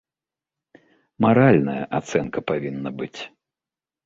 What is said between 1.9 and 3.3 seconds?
ацэнка павінна быць.